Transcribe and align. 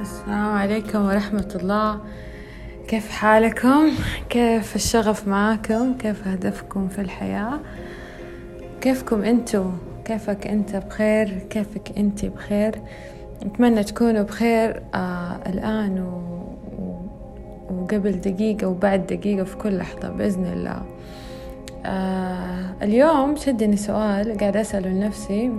السلام 0.00 0.56
عليكم 0.56 1.06
ورحمة 1.06 1.58
الله 1.62 2.00
كيف 2.88 3.10
حالكم؟ 3.10 3.90
كيف 4.30 4.76
الشغف 4.76 5.28
معاكم؟ 5.28 5.94
كيف 5.98 6.28
هدفكم 6.28 6.88
في 6.88 7.00
الحياة؟ 7.00 7.60
كيفكم 8.80 9.22
انتو؟ 9.24 9.70
كيفك 10.04 10.46
انت 10.46 10.76
بخير؟ 10.76 11.38
كيفك 11.50 11.98
انت 11.98 12.24
بخير؟ 12.24 12.74
أتمنى 13.42 13.84
تكونوا 13.84 14.22
بخير 14.22 14.82
آه 14.94 15.40
الآن 15.46 16.00
و... 16.00 16.38
وقبل 17.70 18.20
دقيقة 18.20 18.66
وبعد 18.66 19.06
دقيقة 19.06 19.44
في 19.44 19.56
كل 19.56 19.78
لحظة 19.78 20.08
بإذن 20.08 20.44
الله 20.44 20.82
آه 21.86 22.74
اليوم 22.82 23.36
شدني 23.36 23.76
سؤال 23.76 24.38
قاعد 24.38 24.56
أسأله 24.56 24.88
لنفسي 24.88 25.50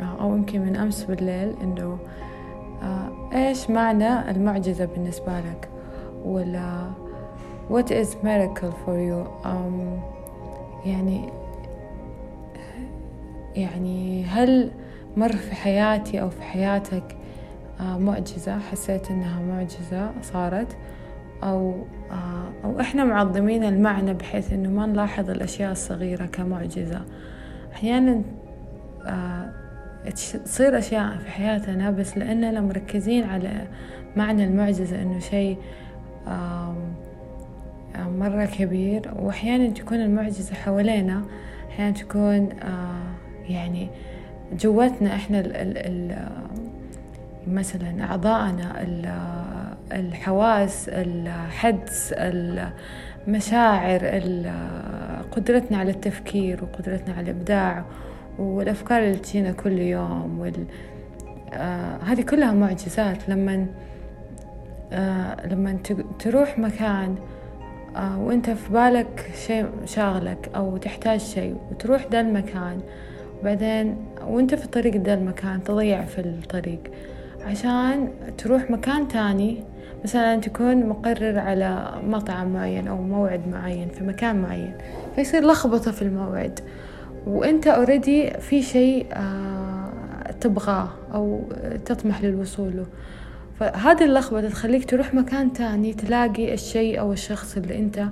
آه 0.00 0.16
أو 0.20 0.36
يمكن 0.36 0.60
من 0.60 0.76
أمس 0.76 1.04
بالليل 1.04 1.54
إنه 1.62 1.98
إيش 3.32 3.70
معنى 3.70 4.30
المعجزة 4.30 4.84
بالنسبة 4.84 5.40
لك؟ 5.40 5.68
ولا 6.24 6.90
what 7.70 7.86
is 7.86 8.08
miracle 8.24 8.72
for 8.86 8.96
you 9.08 9.44
um, 9.44 10.00
يعني 10.86 11.28
يعني 13.56 14.24
هل 14.24 14.70
مر 15.16 15.32
في 15.32 15.54
حياتي 15.54 16.20
أو 16.20 16.30
في 16.30 16.42
حياتك 16.42 17.16
آه 17.80 17.98
معجزة؟ 17.98 18.58
حسيت 18.58 19.10
إنها 19.10 19.42
معجزة 19.42 20.10
صارت؟ 20.22 20.76
أو 21.42 21.74
آه 22.10 22.64
أو 22.64 22.80
إحنا 22.80 23.04
معظمين 23.04 23.64
المعنى 23.64 24.14
بحيث 24.14 24.52
إنه 24.52 24.68
ما 24.70 24.86
نلاحظ 24.86 25.30
الأشياء 25.30 25.72
الصغيرة 25.72 26.26
كمعجزة. 26.26 27.00
أحيانا 27.72 28.22
آه 29.06 29.52
تصير 30.44 30.78
أشياء 30.78 31.16
في 31.18 31.30
حياتنا 31.30 31.90
بس 31.90 32.18
لأننا 32.18 32.60
مركزين 32.60 33.24
على 33.24 33.66
معنى 34.16 34.44
المعجزة 34.44 35.02
إنه 35.02 35.18
شيء 35.18 35.58
مرة 37.96 38.44
كبير. 38.44 39.14
وأحيانا 39.18 39.68
تكون 39.70 40.00
المعجزة 40.00 40.54
حوالينا 40.54 41.22
أحيانا 41.70 41.90
تكون 41.90 42.48
يعني 43.48 43.88
جواتنا 44.52 45.14
إحنا 45.14 45.40
ال 45.40 45.56
ال 45.56 45.78
ال 45.78 46.28
مثلا 47.46 48.04
أعضائنا 48.04 48.86
الحواس 49.92 50.88
الحدس 50.88 52.14
المشاعر 53.26 54.04
قدرتنا 55.32 55.78
على 55.78 55.90
التفكير 55.90 56.64
وقدرتنا 56.64 57.14
على 57.14 57.30
الإبداع. 57.30 57.84
والأفكار 58.40 58.98
اللي 59.02 59.16
تجينا 59.16 59.52
كل 59.52 59.78
يوم 59.78 60.40
وال... 60.40 60.64
آه 61.52 61.96
هذه 61.96 62.22
كلها 62.22 62.52
معجزات. 62.52 63.28
لما 63.28 63.66
آه 64.92 65.46
لما 65.46 65.78
تروح 66.18 66.58
مكان 66.58 67.14
آه 67.96 68.18
وأنت 68.20 68.50
في 68.50 68.72
بالك 68.72 69.30
شيء 69.46 69.66
شاغلك 69.84 70.50
أو 70.56 70.76
تحتاج 70.76 71.20
شيء 71.20 71.56
وتروح 71.70 72.06
ذا 72.12 72.20
المكان 72.20 72.80
وبعدين 73.40 73.96
وأنت 74.26 74.54
في 74.54 74.68
طريق 74.68 74.96
ذا 74.96 75.14
المكان 75.14 75.64
تضيع 75.64 76.04
في 76.04 76.20
الطريق 76.20 76.80
عشان 77.46 78.08
تروح 78.38 78.70
مكان 78.70 79.08
تاني. 79.08 79.62
مثلا 80.04 80.40
تكون 80.40 80.86
مقرر 80.86 81.38
على 81.38 81.92
مطعم 82.06 82.52
معين 82.52 82.88
أو 82.88 83.02
موعد 83.02 83.48
معين 83.48 83.88
في 83.88 84.04
مكان 84.04 84.42
معين 84.42 84.74
فيصير 85.16 85.46
لخبطة 85.46 85.90
في 85.90 86.02
الموعد. 86.02 86.60
وأنت 87.26 87.66
اوريدي 87.66 88.30
في 88.30 88.62
شيء 88.62 89.06
آه 89.12 89.90
تبغاه 90.40 90.88
أو 91.14 91.42
تطمح 91.84 92.22
للوصول 92.22 92.76
له. 92.76 92.86
فهذه 93.60 94.04
اللخبطة 94.04 94.48
تخليك 94.48 94.90
تروح 94.90 95.14
مكان 95.14 95.52
تاني 95.52 95.92
تلاقي 95.92 96.54
الشيء 96.54 97.00
أو 97.00 97.12
الشخص 97.12 97.56
اللي 97.56 97.78
أنت 97.78 98.04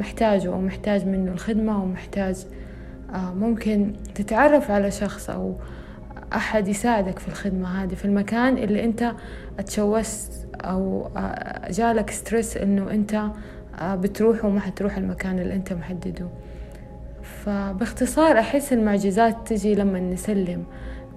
محتاجه 0.00 0.48
أو 0.48 0.60
محتاج 0.60 1.06
منه 1.06 1.32
الخدمة 1.32 1.74
أو 1.74 1.86
محتاج 1.86 2.36
آه 3.14 3.34
ممكن 3.34 3.92
تتعرف 4.14 4.70
على 4.70 4.90
شخص 4.90 5.30
أو 5.30 5.54
أحد 6.34 6.68
يساعدك 6.68 7.18
في 7.18 7.28
الخدمة 7.28 7.82
هذه. 7.82 7.94
في 7.94 8.04
المكان 8.04 8.58
اللي 8.58 8.84
أنت 8.84 9.12
اتشوست 9.58 10.46
أو 10.60 11.10
آه 11.16 11.70
جالك 11.70 12.10
stress 12.10 12.56
إنه 12.56 12.90
أنت 12.90 13.22
بتروح 13.82 14.44
وما 14.44 14.60
حتروح 14.60 14.96
المكان 14.96 15.38
اللي 15.38 15.54
أنت 15.54 15.72
محدده. 15.72 16.26
فباختصار 17.44 18.38
أحس 18.38 18.72
المعجزات 18.72 19.36
تجي 19.48 19.74
لما 19.74 20.00
نسلم. 20.00 20.64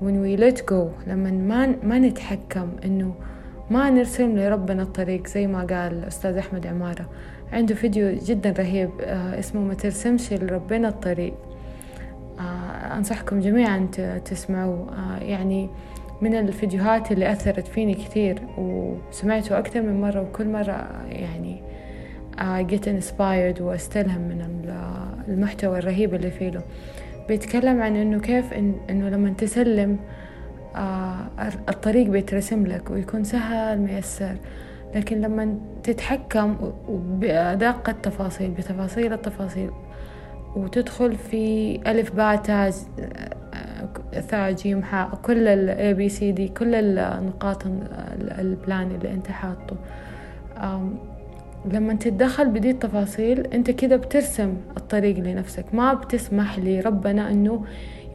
When 0.01 0.21
we 0.23 0.41
let 0.41 0.61
go 0.61 1.07
لما 1.07 1.31
ما 1.31 1.75
ما 1.83 1.99
نتحكم 1.99 2.69
إنه 2.85 3.13
ما 3.71 3.89
نرسم 3.89 4.37
لربنا 4.37 4.83
الطريق 4.83 5.27
زي 5.27 5.47
ما 5.47 5.59
قال 5.59 6.05
أستاذ 6.05 6.37
أحمد 6.37 6.67
عمارة. 6.67 7.09
عنده 7.53 7.75
فيديو 7.75 8.17
جدا 8.25 8.51
رهيب 8.51 8.89
آه 9.01 9.39
اسمه 9.39 9.61
ما 9.61 9.73
ترسمش 9.73 10.33
لربنا 10.33 10.87
الطريق. 10.87 11.33
آه 12.39 12.97
أنصحكم 12.97 13.39
جميعا 13.39 13.87
تسمعوه. 14.25 14.87
آه 14.93 15.23
يعني 15.23 15.69
من 16.21 16.35
الفيديوهات 16.35 17.11
اللي 17.11 17.31
أثرت 17.31 17.67
فيني 17.67 17.93
كثير 17.93 18.41
وسمعته 18.57 19.59
أكثر 19.59 19.81
من 19.81 20.01
مرة 20.01 20.21
وكل 20.21 20.47
مرة 20.47 21.05
يعني 21.09 21.61
get 22.71 22.85
inspired 22.85 23.61
وأستلهم 23.61 24.21
من 24.21 24.41
المحتوى 25.27 25.79
الرهيب 25.79 26.13
اللي 26.13 26.31
فيه 26.31 26.49
له. 26.49 26.61
بيتكلم 27.27 27.81
عن 27.81 27.95
إنه 27.95 28.19
كيف 28.19 28.53
إن 28.53 28.75
إنه 28.89 29.09
لما 29.09 29.29
تسلم 29.29 29.97
آه 30.75 31.17
الطريق 31.69 32.07
بيترسم 32.07 32.65
لك 32.65 32.91
ويكون 32.91 33.23
سهل 33.23 33.79
ميسر 33.79 34.35
لكن 34.95 35.21
لما 35.21 35.57
تتحكم 35.83 36.55
بأدق 37.19 37.89
التفاصيل 37.89 38.51
بتفاصيل 38.51 39.13
التفاصيل 39.13 39.69
وتدخل 40.55 41.15
في 41.15 41.75
ألف 41.87 42.15
باء 42.15 42.35
تاء 42.35 42.73
ثاء 44.13 44.51
جيم 44.51 44.83
حاء 44.83 45.09
كل 45.23 45.47
ال 45.47 45.95
A 45.95 45.99
B 45.99 46.13
C 46.13 46.19
D 46.37 46.57
كل 46.59 46.75
النقاط 46.75 47.63
ال 48.39 48.50
plan 48.50 48.91
اللي 48.91 49.13
أنت 49.13 49.27
حاطه. 49.27 49.75
لما 51.65 51.93
تتدخل 51.93 52.49
بدي 52.49 52.69
التفاصيل 52.69 53.47
انت 53.47 53.71
كده 53.71 53.95
بترسم 53.95 54.53
الطريق 54.77 55.17
لنفسك. 55.17 55.65
ما 55.73 55.93
بتسمح 55.93 56.59
لربنا 56.59 57.31
انه 57.31 57.63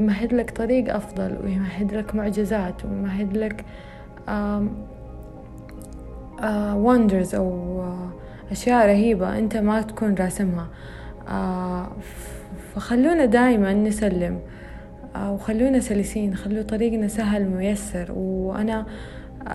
يمهد 0.01 0.33
لك 0.35 0.51
طريق 0.51 0.95
أفضل 0.95 1.37
ويمهد 1.45 1.95
لك 1.95 2.15
معجزات 2.15 2.85
ويمهد 2.85 3.37
لك 3.37 3.65
wonders 6.77 7.35
أو 7.35 7.83
أشياء 8.51 8.87
رهيبة 8.87 9.39
انت 9.39 9.57
ما 9.57 9.83
تكون 9.83 10.15
راسمها. 10.15 10.69
فخلونا 12.75 13.25
دايما 13.25 13.73
نسلم 13.73 14.39
وخلونا 15.17 15.81
سلسين 15.81 16.35
خلوا 16.35 16.63
طريقنا 16.63 17.09
سهل 17.09 17.49
ميسر. 17.49 18.13
وأنا 18.13 18.87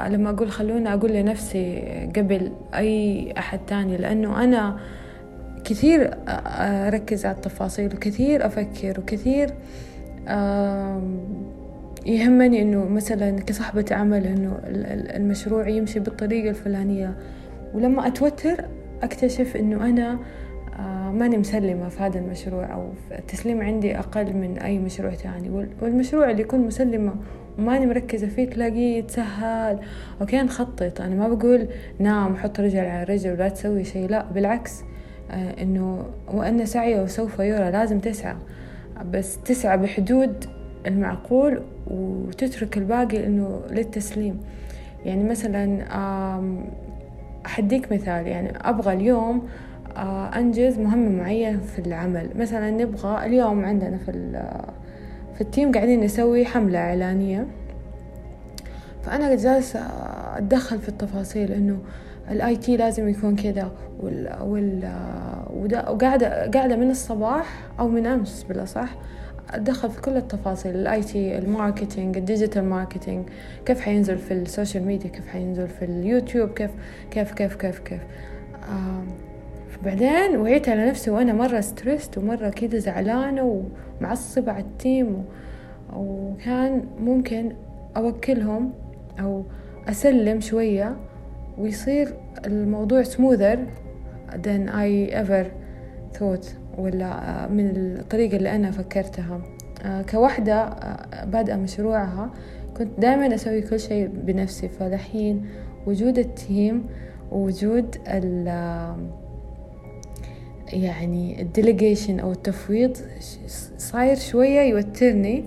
لما 0.07 0.29
أقول 0.29 0.51
خلونا 0.51 0.93
أقول 0.93 1.11
لنفسي 1.11 1.81
قبل 2.15 2.51
أي 2.75 3.33
أحد 3.37 3.59
تاني 3.67 3.97
لأنه 3.97 4.43
أنا 4.43 4.77
كثير 5.63 6.11
أركز 6.27 7.25
على 7.25 7.35
التفاصيل 7.35 7.95
وكثير 7.95 8.45
أفكر 8.45 8.99
وكثير 8.99 9.53
يهمني 12.05 12.61
إنه 12.61 12.85
مثلا 12.85 13.39
كصاحبة 13.39 13.85
عمل 13.91 14.27
إنه 14.27 14.59
المشروع 15.15 15.67
يمشي 15.67 15.99
بالطريقة 15.99 16.49
الفلانية. 16.49 17.17
ولما 17.73 18.07
أتوتر 18.07 18.65
أكتشف 19.03 19.55
إنه 19.55 19.85
أنا 19.85 20.19
ماني 21.11 21.37
مسلمة 21.37 21.89
في 21.89 22.03
هذا 22.03 22.19
المشروع 22.19 22.73
أو 22.73 22.89
التسليم 23.11 23.61
عندي 23.61 23.99
أقل 23.99 24.33
من 24.33 24.57
أي 24.57 24.79
مشروع 24.79 25.13
تاني. 25.13 25.67
والمشروع 25.81 26.29
اللي 26.29 26.41
يكون 26.41 26.59
مسلمة 26.59 27.13
وماني 27.59 27.85
مركزة 27.85 28.27
فيه 28.27 28.49
تلاقيه 28.49 28.97
يتسهل. 28.97 29.79
أوكي 30.21 30.41
نخطط 30.41 31.01
أنا 31.01 31.15
ما 31.15 31.27
بقول 31.27 31.67
نام 31.99 32.35
حط 32.35 32.59
رجل 32.59 32.79
على 32.79 33.03
رجل 33.03 33.31
ولا 33.31 33.49
تسوي 33.49 33.83
شيء 33.83 34.09
لا 34.09 34.25
بالعكس. 34.31 34.81
آه 35.31 35.61
إنه 35.61 36.05
وأن 36.33 36.65
سعيه 36.65 37.05
سوف 37.05 37.39
يرى 37.39 37.71
لازم 37.71 37.99
تسعى. 37.99 38.35
بس 39.11 39.41
تسعى 39.41 39.77
بحدود 39.77 40.45
المعقول 40.87 41.61
وتترك 41.87 42.77
الباقي 42.77 43.25
إنه 43.25 43.61
للتسليم. 43.71 44.39
يعني 45.05 45.23
مثلا 45.23 45.83
أديك 47.45 47.91
مثال. 47.91 48.27
يعني 48.27 48.53
أبغى 48.61 48.93
اليوم 48.93 49.47
أنجز 50.35 50.79
مهمة 50.79 51.09
معينة 51.09 51.59
في 51.59 51.79
العمل. 51.79 52.29
مثلا 52.35 52.71
نبغى 52.71 53.25
اليوم 53.25 53.65
عندنا 53.65 53.97
في 53.97 54.11
في 55.37 55.41
ال 55.41 55.47
team 55.47 55.71
قاعدين 55.71 55.99
نسوي 56.01 56.45
حملة 56.45 56.79
إعلانية. 56.79 57.47
فأنا 59.03 59.35
جالسة 59.35 59.79
أتدخل 60.37 60.79
في 60.79 60.89
التفاصيل 60.89 61.51
إنه 61.51 61.79
ال 62.31 62.55
IT 62.55 62.77
لازم 62.77 63.09
يكون 63.09 63.35
كذا 63.35 63.71
وال 63.99 64.37
وال 64.41 64.91
وقاعدة 65.87 66.51
قاعدة 66.51 66.75
من 66.75 66.91
الصباح 66.91 67.59
أو 67.79 67.87
من 67.87 68.05
أمس 68.05 68.43
بالأصح 68.43 68.89
أتدخل 69.49 69.89
في 69.89 70.01
كل 70.01 70.17
التفاصيل 70.17 70.75
ال 70.75 71.03
IT 71.03 71.37
ال 71.37 71.45
marketing 71.45 72.17
ال 72.17 72.23
digital 72.23 72.65
marketing 72.65 73.29
كيف 73.65 73.81
حينزل 73.81 74.17
في 74.17 74.33
ال 74.33 74.41
social 74.41 74.85
media 74.85 75.09
كيف 75.09 75.27
حينزل 75.27 75.67
في 75.67 75.85
اليوتيوب 75.85 76.49
كيف 76.49 76.71
كيف 77.11 77.33
كيف 77.33 77.55
كيف 77.55 77.79
كيف. 77.79 78.01
آه 78.69 79.26
بعدين 79.85 80.37
وعيت 80.37 80.69
على 80.69 80.89
نفسي 80.89 81.11
وأنا 81.11 81.33
مرة 81.33 81.59
stressed 81.59 82.17
ومرة 82.17 82.49
كده 82.49 82.77
زعلانة 82.77 83.63
ومعصبة 84.01 84.51
على 84.51 84.63
ال 84.63 84.76
team 84.76 85.25
وكان 85.95 86.83
ممكن 86.99 87.51
أوكلهم 87.97 88.73
أو 89.19 89.43
أسلم 89.89 90.41
شوية 90.41 90.95
ويصير 91.57 92.13
الموضوع 92.45 93.03
smoother 93.03 93.57
than 94.33 94.69
I 94.69 95.13
ever 95.13 95.45
thought 96.17 96.45
ولا 96.77 97.47
من 97.47 97.71
الطريقة 97.75 98.37
اللي 98.37 98.55
أنا 98.55 98.71
فكرتها. 98.71 99.41
كوحدة 100.11 100.75
بادئة 101.25 101.55
مشروعها 101.55 102.29
كنت 102.77 102.99
دائما 102.99 103.35
أسوي 103.35 103.61
كل 103.61 103.79
شيء 103.79 104.07
بنفسي. 104.07 104.69
فدحين 104.69 105.45
وجود 105.87 106.17
ال 106.17 106.31
team 106.31 106.85
ووجود 107.31 107.95
ال 108.07 108.47
يعني 110.73 111.41
ال 111.41 111.48
delegation 111.48 112.19
أو 112.19 112.31
التفويض 112.31 112.97
صاير 113.77 114.15
شوية 114.15 114.61
يوترني 114.61 115.45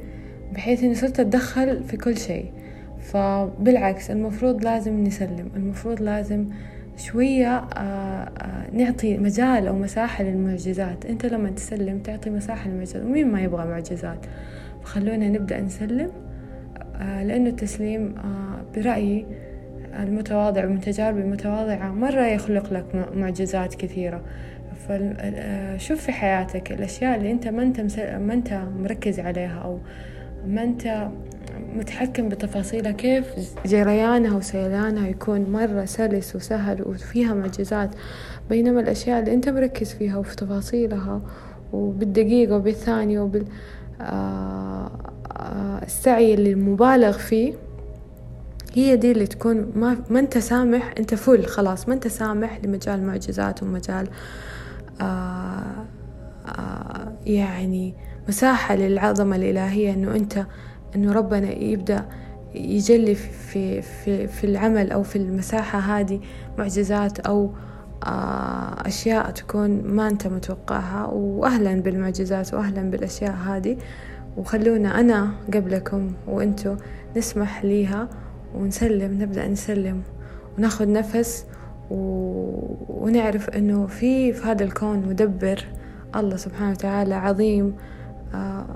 بحيث 0.52 0.84
إني 0.84 0.94
صرت 0.94 1.20
أتدخل 1.20 1.84
في 1.84 1.96
كل 1.96 2.18
شيء. 2.18 2.52
فبالعكس 3.00 4.10
المفروض 4.10 4.64
لازم 4.64 5.04
نسلم 5.04 5.50
المفروض 5.56 6.02
لازم 6.02 6.46
شوية 6.96 7.56
آه، 7.56 7.78
آه، 7.78 8.70
نعطي 8.72 9.18
مجال 9.18 9.66
أو 9.66 9.78
مساحة 9.78 10.24
للمعجزات. 10.24 11.06
أنت 11.06 11.26
لما 11.26 11.50
تسلم 11.50 11.98
تعطي 11.98 12.30
مساحة 12.30 12.68
للمعجزات. 12.70 13.02
ومين 13.02 13.28
ما 13.28 13.42
يبغى 13.42 13.66
معجزات؟ 13.66 14.26
فخلونا 14.82 15.28
نبدأ 15.28 15.60
نسلم 15.60 16.10
آه، 16.94 17.24
لأنه 17.24 17.50
التسليم 17.50 18.14
برأيي 18.76 19.26
المتواضع 19.98 20.66
ومن 20.66 20.80
تجاربي 20.80 21.20
المتواضعة 21.20 21.92
مرة 21.92 22.26
يخلق 22.26 22.72
لك 22.72 23.08
معجزات 23.14 23.74
كثيرة. 23.74 24.22
فشوف 24.88 26.00
في 26.00 26.12
حياتك 26.12 26.72
الأشياء 26.72 27.16
اللي 27.16 27.30
أنت 27.30 27.48
ما 27.48 27.62
أنت 27.62 27.80
ما 28.00 28.34
أنت 28.34 28.62
مركز 28.78 29.20
عليها 29.20 29.58
أو 29.58 29.78
ما 30.46 30.62
أنت 30.62 31.08
متحكم 31.76 32.28
بتفاصيلها 32.28 32.92
كيف 32.92 33.26
جريانها 33.66 34.36
وسيلانها 34.36 35.08
يكون 35.08 35.50
مرة 35.50 35.84
سلس 35.84 36.36
وسهل 36.36 36.82
وفيها 36.82 37.34
معجزات. 37.34 37.90
بينما 38.50 38.80
الأشياء 38.80 39.20
اللي 39.20 39.34
أنت 39.34 39.48
مركز 39.48 39.92
فيها 39.92 40.16
وفي 40.16 40.36
تفاصيلها 40.36 41.20
وبالدقيقة 41.72 42.56
وبالثانية 42.56 43.20
وبال 43.20 43.44
آه، 44.00 44.90
آه، 45.36 45.82
السعي 45.82 46.34
اللي 46.34 46.54
مبالغ 46.54 47.18
فيه 47.18 47.52
هي 48.74 48.96
دي 48.96 49.12
اللي 49.12 49.26
تكون 49.26 49.72
ما, 49.74 49.96
ما 50.10 50.20
أنت 50.20 50.38
سامح 50.38 50.94
أنت 50.98 51.14
فل 51.14 51.44
خلاص 51.46 51.88
ما 51.88 51.94
أنت 51.94 52.08
سامح 52.08 52.60
لمجال 52.64 53.06
معجزات 53.06 53.62
ومجال 53.62 54.06
آه 54.06 54.49
آه 55.00 55.80
يعني 57.26 57.94
مساحة 58.28 58.74
للعظمة 58.74 59.36
الإلهية 59.36 59.94
إنه 59.94 60.16
أنت 60.16 60.46
إنه 60.96 61.12
ربنا 61.12 61.50
يبدأ 61.50 62.06
يجلي 62.54 63.14
في 63.14 63.82
في 63.82 64.26
في 64.26 64.44
العمل 64.44 64.92
أو 64.92 65.02
في 65.02 65.16
المساحة 65.16 65.78
هذه 65.78 66.20
معجزات 66.58 67.20
أو 67.20 67.50
آه، 68.04 68.86
أشياء 68.86 69.30
تكون 69.30 69.82
ما 69.82 70.08
أنت 70.08 70.26
متوقعها 70.26 71.06
وأهلا 71.06 71.82
بالمعجزات 71.82 72.54
وأهلا 72.54 72.90
بالأشياء 72.90 73.32
هذه 73.32 73.76
وخلونا 74.36 75.00
أنا 75.00 75.30
قبلكم 75.54 76.12
وأنتوا 76.26 76.76
نسمح 77.16 77.64
ليها 77.64 78.08
ونسلم 78.54 79.22
نبدأ 79.22 79.48
نسلم 79.48 80.02
وناخذ 80.58 80.92
نفس. 80.92 81.44
ونعرف 81.90 83.50
إنه 83.50 83.86
في 83.86 84.32
في 84.32 84.46
هذا 84.46 84.64
الكون 84.64 84.98
مدبر 84.98 85.64
الله 86.16 86.36
سبحانه 86.36 86.70
وتعالى 86.70 87.14
عظيم 87.14 87.76
آه، 88.34 88.66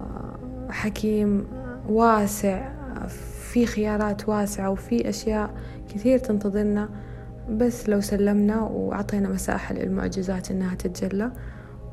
حكيم 0.70 1.46
واسع 1.88 2.68
في 3.52 3.66
خيارات 3.66 4.28
واسعة 4.28 4.70
وفي 4.70 5.08
أشياء 5.08 5.50
كثير 5.94 6.18
تنتظرنا 6.18 6.88
بس 7.50 7.88
لو 7.88 8.00
سلمنا 8.00 8.60
وأعطينا 8.60 9.28
مساحة 9.28 9.74
للمعجزات 9.74 10.50
إنها 10.50 10.74
تتجلى. 10.74 11.30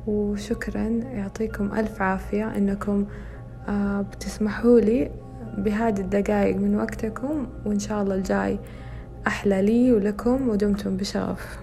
وشكرا 0.06 0.88
يعطيكم 1.12 1.72
ألف 1.72 2.02
عافية 2.02 2.56
إنكم 2.56 3.06
آه، 3.68 4.00
بتسمحوا 4.00 4.80
لي 4.80 5.10
بهذه 5.58 6.00
الدقائق 6.00 6.56
من 6.56 6.76
وقتكم 6.76 7.46
وإن 7.66 7.78
شاء 7.78 8.02
الله 8.02 8.14
الجاي 8.14 8.58
أحلى 9.26 9.62
لي 9.62 9.92
ولكم 9.92 10.48
ودمتم 10.48 10.96
بشغف 10.96 11.58